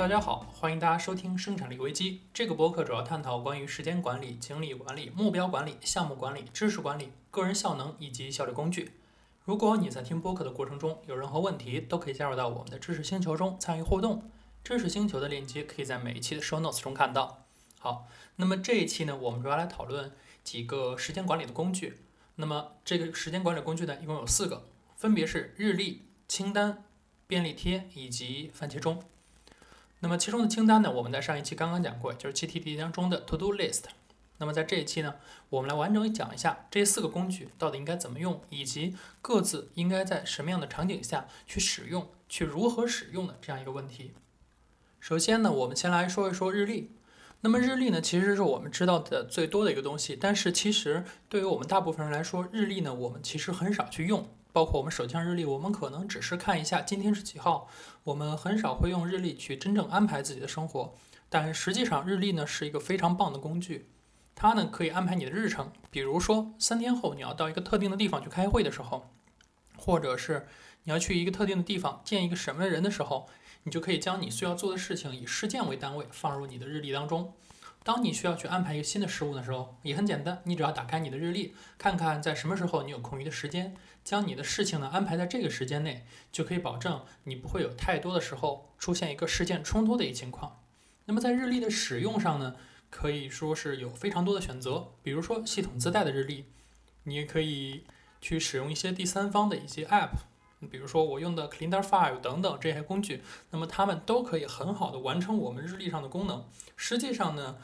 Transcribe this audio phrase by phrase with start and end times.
[0.00, 8.92] 大家好，欢迎大家收听《生产力危机》这个博客，主要探讨关于时间管理、精力管理、目标管理、项目管理、知识管理、个人效能以及效率工具。
[9.44, 14.22] 如果你在听播客的过程中有任何问题，都可以加入到我们的知识星球中参与互动。
[14.64, 17.44] 知识星球的链接可以在每一期的 show notes 中看到。
[17.78, 20.10] 好，那么这一期呢，我们主要来讨论
[20.42, 21.98] 几个时间管理的工具。
[22.36, 26.84] 那么这个时间管理工具呢，一共有四个，分别是日历、清单、
[27.26, 29.02] 便利贴以及番茄钟。
[30.00, 33.84] 那么其中的清单呢，我们在上一期刚刚讲过，就是 GTD 当中的 To Do List。
[34.38, 35.16] 那么在这一期呢，
[35.50, 44.12] 我们来完整讲一下这四个工具到底应该怎么用，以及各自应该在什么样的场景下去使用，去如何使用的这样一个问题。
[44.98, 46.92] 首先呢，我们先来说一说日历。
[47.42, 54.26] 那么日历呢，其实是我们知道的最多的一个东西，但是其实对于我们大部分人来说，日历呢，我们其实很少去用。
[54.52, 57.68] 包括我们手机上日历，我们可能只是看一下今天是几号，
[58.04, 60.94] 我们很少会用日历去真正安排自己的生活。
[61.28, 63.88] 但实际上，日历呢是一个非常棒的工具，
[64.34, 65.72] 它呢可以安排你的日程。
[65.90, 69.10] 比如说，三天后你要到一个特定的地方去开会的时候，
[69.76, 70.48] 或者是
[70.82, 73.28] 你要去一个特定的地方见一个什么人的时候，
[73.62, 77.32] 你就可以将你需要做的事情以事件为单位放入你的日历当中。
[77.82, 90.60] 当你需要去安排一个新的事物的时候，也很简单，你只要打开你的日历，看看在什么时候你有空余的时间，将你的事情呢安排在这个时间内，就可以保证你不会有太多的时候出现一个事件冲突的一情况。
[91.06, 92.54] 那么在日历的使用上呢，
[92.90, 96.44] 可以说是有非常多的选择，比如说系统自带的日历，
[97.04, 97.84] 你也可以
[98.20, 100.10] 去使用一些第三方的一些 App。
[100.68, 106.44] 比如说我用的 Cleaner File 等等这些工具，那么它们都可以很好的完成我们日历上的功能。
[106.76, 107.56] 实际上呢，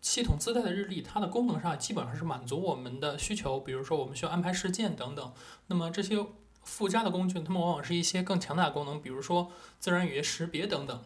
[0.00, 3.60] 系统自带的日历它的功能上基本上是满足我们的需求。
[3.60, 5.32] 比如说我们需要安排事件等等，
[5.66, 6.24] 那么这些
[6.62, 11.02] 附加的工具，它们往往是一些更强大的功能，比如说自然语言识别等等。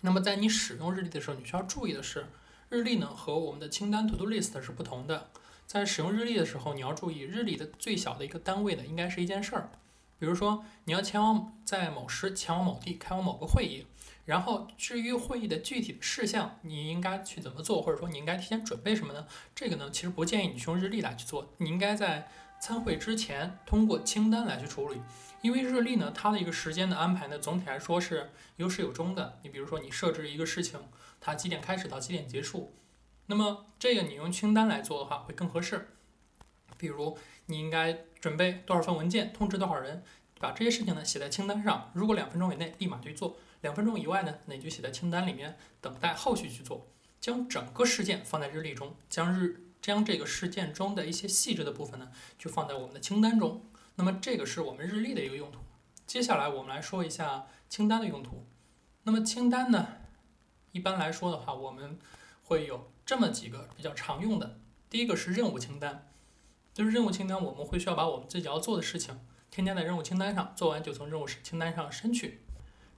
[0.00, 2.26] 那么在你使用日历的时候，你需要注意的是，
[2.68, 5.30] 日历呢和我们的清单 To Do List 是不同的。
[5.66, 9.70] 在使用日历的时候，你要注意日历的最小的一个单位呢，应该是一件事儿。
[10.18, 13.86] 比如说，你要前往在某时前往某地开往某个会议，
[14.24, 19.26] 然后至于会议的具体事项，你应该去怎么做，或者说你应该提前准备什么呢？
[19.54, 22.28] 这个呢，其实不建议你去用日历来去做，你应该在
[22.60, 25.00] 参会之前通过清单来去处理。
[25.42, 29.38] 因为日历呢，它的一个时间的安排呢，总体来说是有始有终的。
[29.42, 30.80] 你比如说，你设置一个事情，
[31.20, 32.72] 它几点开始到几点结束，
[33.26, 35.90] 那么这个你用清单来做的话会更合适。
[36.76, 40.02] 比如，你应该准备多少份文件，通知多少人，
[40.38, 41.90] 把这些事情呢写在清单上。
[41.94, 46.86] 如果两分钟以内立马去做，两分钟以外呢，那你就写在清单里面，等待后续去做。
[47.20, 53.64] 将整个事件放在日历中，将日将这个事件中的一些细致的部分呢，就放在我们的清单中。
[53.94, 55.60] 那么这个是我们日历的一个用途。
[56.06, 58.46] 接下来我们来说一下清单的用途。
[59.04, 59.88] 那么清单呢，
[60.72, 61.98] 一般来说的话，我们
[62.42, 64.58] 会有这么几个比较常用的。
[64.90, 66.06] 第一个是任务清单。
[66.74, 69.18] 就是任务清单，我们会需要把我们自己要做的事情
[69.48, 72.40] 添加在任务清单上，做完就从任务清单上删去，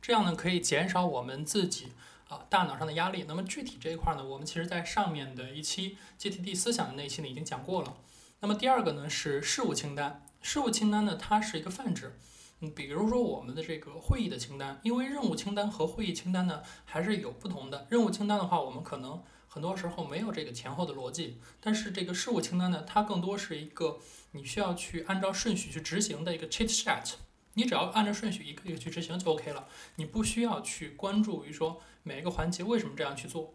[0.00, 1.88] 这样呢可以减少我们自己
[2.28, 3.26] 啊大脑上的压力。
[3.28, 7.94] 那么具体这一块呢，我们其实在上面的一期 GTD 思想的那一期呢已经讲过了。
[8.40, 12.18] 那么第二个呢是事务清单，事务清单呢它是一个泛指，
[12.60, 17.86] 嗯，比如说我们的这个会议的清单，因为任务清单和会议清单呢还是有不同的。
[17.90, 19.22] 任务清单的话，我们可能。
[19.48, 23.98] 很多时候没有这个前后的逻辑，但是这个事务清单呢，它更多是一个
[24.32, 27.14] 你需要去按照顺序去执行的一个 cheat sheet
[27.54, 33.54] 你只要按照顺序一个一个去执行就 OK 了，你不需要去关注于说每一个环节为什么这样去做。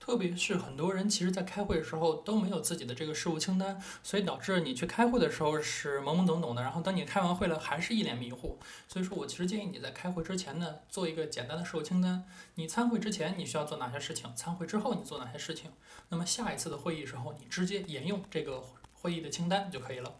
[0.00, 8.58] 特别是很多人其实，在开会的时候都没有自己的这个事务清单，所以导致你去开会的时候是懵懵懂懂的，然后等你开完会了，还是一脸迷糊。
[8.88, 12.24] 所以说我其实建议你在开会之前呢，做一个简单的事务清单。
[12.54, 14.34] 你参会之前你需要做哪些事情？
[14.34, 15.70] 参会之后你做哪些事情？
[16.08, 18.64] 那么下一次的会议时候，你直接沿用这个
[18.94, 20.14] 会议的清单就可以了。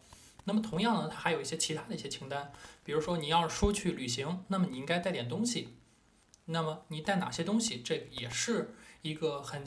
[0.45, 2.53] 那么同样呢，它还有一些其他的一些清单，
[2.85, 5.77] 比如说你要是出去旅行，那么你应该带点东西。
[6.47, 7.81] 那么你带哪些东西？
[7.83, 8.75] 这也是。
[9.03, 9.65] 一个很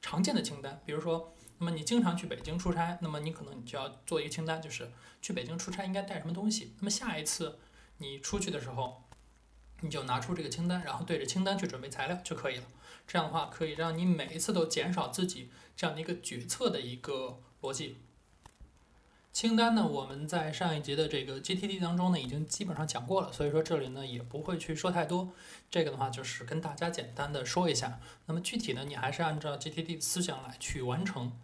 [0.00, 4.90] 常见的清单，比如说，那么你经常去北京出差，那么你可能你就要做一个清单，就是
[5.20, 6.72] 去北京出差应该带什么东西。
[6.78, 7.58] 那么下一次
[7.98, 9.02] 你出去的时候，
[9.80, 12.64] 你就拿出这个清单，然后对着清单去准备材料就可以了。
[13.06, 17.98] 这样的话，可以让你每一次都减少自己这样的一个决策的一个逻辑。
[19.36, 25.30] 清单呢，我们在上一节的这个 GTD 当中呢，已经基本上讲过了，所以说这里呢也不会去说太多。
[25.70, 28.00] 这个的话就是跟大家简单的说一下。
[28.24, 31.38] 那么具体呢，你还是按照 GTD 的思想来去完成，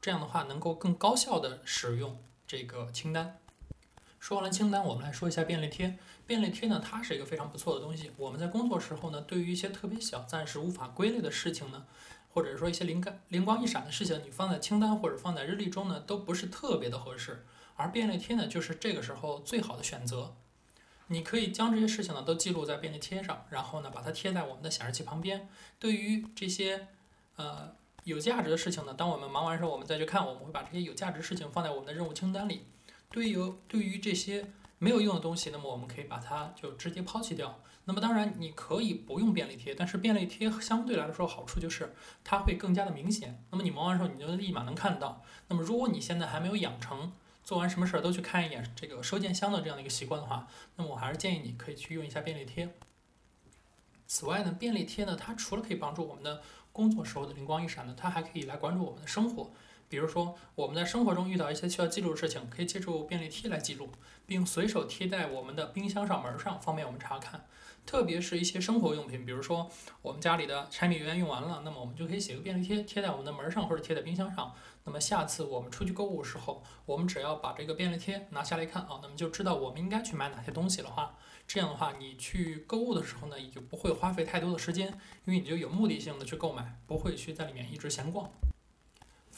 [0.00, 2.16] 这样的话能够更高效的使用
[2.46, 3.36] 这个清单。
[4.20, 5.98] 说完了清单，我们来说一下便利贴。
[6.24, 8.12] 便利贴呢，它是一个非常不错的东西。
[8.16, 11.86] 我们在工作时候呢，对于一些特别小、暂时无法归类的事情呢，
[12.32, 17.44] 或者说一些灵感灵光一闪的事情，你放在清单或者放在日历中呢，都不是特别的合适。
[17.76, 20.34] 而便利贴呢，就是这个时候最好的选择。
[21.08, 25.48] 你可以将这些事情呢都记录在便利贴上，然后呢把它贴在我们的显示器旁边。
[25.78, 26.88] 对于这些
[27.36, 27.74] 呃
[28.04, 32.66] 有价值的事情呢，当我们忙完之后，我们再去看，我们会把这些有价值事情放在我们的任务清单里。
[33.10, 34.46] 对于对于这些
[34.82, 37.60] 没有用的东西，那么我们可以把它就直接抛弃掉。
[37.84, 41.94] 那么当然你可以不用便利贴，但是便利贴相对来说好处就是
[42.24, 43.44] 它会更加的明显。
[43.52, 45.22] 那么你忙完之后你就立马能看到。
[45.46, 47.12] 那么如果你现在还没有养成
[47.44, 52.68] 做完什么事儿都去看一眼这个收件箱的这样的一个习惯的话，那么我还是建议你可以去用一下便利贴。
[54.08, 56.42] 此外呢，便利贴呢它除了可以帮助我们的
[56.72, 59.52] 工作时候的灵光一闪呢，它还可以来关注我们的生活。
[59.92, 63.90] 比如说，我们在生活中遇到一些需要记录的事情，可以借助便利贴来记录，
[64.24, 67.44] 并随手贴在我们的冰箱上门上，方便我们查看。
[67.84, 69.68] 特别是一些生活用品，比如说
[70.00, 74.54] 我们家里的柴米油盐用完了，那么我们就可以写个便利贴贴在我们的门上或者贴在冰箱上。
[74.84, 81.14] 那么下次我们出去购物的时候，我们只要把这个便利贴拿下来看啊，那么就知道我们应该去买哪些东西了话。
[81.46, 84.86] 这样的话，你去购物的时候呢，也就不会花费太多的时间，
[85.26, 88.30] 因为你就有目的性的去购买，不会去在里面一直闲逛。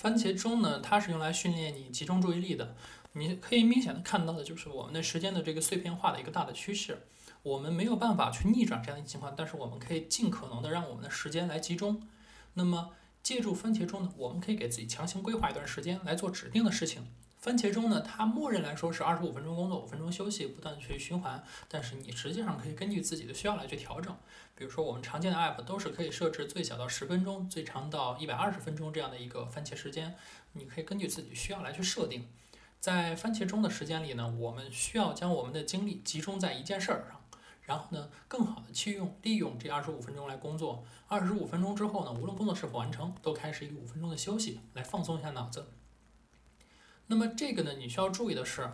[0.05, 2.77] 番茄钟呢，它是用来训练你集中注意力的。
[3.13, 7.07] 你可以明显的看到的就是我们的时间的这个碎片化的一个大的趋势。
[7.43, 12.07] 我们没有办法去逆转这样的情况，但是我们可以尽可能的让我们的时间来集中。
[12.53, 12.91] 那么
[13.23, 17.07] 借助番茄钟呢，我们可以给自己强行规划一段时间来做指定的事情。
[17.45, 21.45] 番茄钟呢，它默认来说是二十五分钟工作，五分钟休息，不断的去循环。
[21.69, 24.17] 但是你实际上可以根据自己的需要来去调整。
[24.55, 30.15] 比如说我们常见的 app 都是可以设置最小到十分钟，最长到一百二十分钟这样的一个番茄时间。
[30.55, 32.27] 你可以根据自己需要来去设定。
[32.81, 37.21] 在番茄钟的时间里呢，我们需要将我们的精力集中在一件事儿上，
[37.61, 40.83] 然后呢，更好的去用利用这二十五分钟来工作。
[41.09, 45.67] 二十五分钟之后呢，无论工作是否完成，都开始以五分钟的休息来放松一下脑子。
[47.07, 48.71] 那么这个呢，你需要注意的是，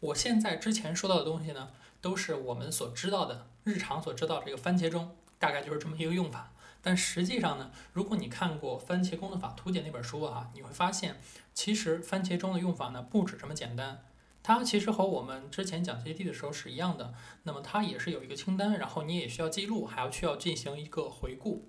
[0.00, 1.70] 我现在之前说到的东西呢，
[2.00, 6.52] 都是我们所知道的日常所知道这个番茄钟，大概就是这么一个用法。
[6.80, 11.20] 但实际上呢，如果你看过《番茄工作法图解》那本书啊，你会发现，
[11.52, 14.04] 其实番茄钟的用法呢不止这么简单。
[14.42, 21.68] 它其实和我们之前讲 JD 的时候是一样的，那么它也是有一个清单，然后你也需要记录，还要需要进行一个回顾。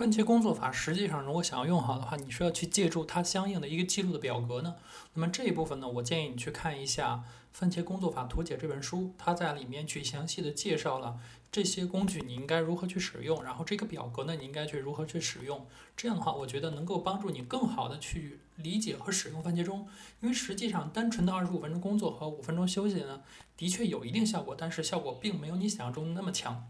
[0.00, 4.76] 番茄工作法实际上，如果想要用好的话，你是要去借助它相应的一个记录的表格呢。
[5.12, 7.16] 那么这一部分呢，我建议你去看一下
[7.52, 11.20] 《番茄工作法图解》这本书，它在里面去详细的介绍了
[11.52, 15.66] 这些工具你应该如何去使用，然后这个表格呢，你应该去如何去使用。
[15.94, 19.86] 这样的话，我觉得能够帮助你更好的去理解和使用番茄钟。
[20.22, 23.20] 因为实际上，单纯的二十五分钟工作和五分钟休息呢，
[23.54, 26.66] 的确有一定效果，但是效果并没有你想象中那么强。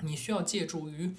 [0.00, 1.14] 你需要借助于。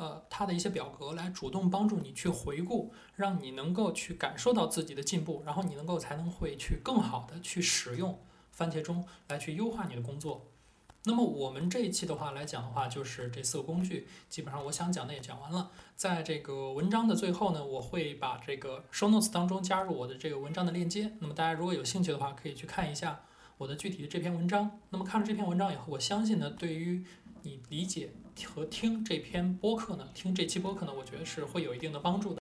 [0.00, 8.18] 呃，它的一些表格来主动帮助你去回顾，让你能够去感受到自己的进步，然后你能够才能会去更好的去使用
[8.50, 10.46] 番茄钟来去优化你的工作。
[11.04, 15.70] 那么我们这一期的话来讲的话，就是这四个工具，基本上我想讲的也讲完了。
[15.96, 21.12] 在这个文章的最后呢，我会把这个 show notes 当中加入我的这个文章的链接。
[21.20, 23.20] 那么大家如果有兴趣的话，可以去看一下
[23.58, 24.78] 我的具体的这篇文章。
[24.88, 27.04] 那么看了这篇文章以后，我相信呢，对于
[27.42, 28.10] 你理解。
[28.46, 32.39] 和听这篇播客呢，听这期播客呢，我觉得是会有一定的帮助的。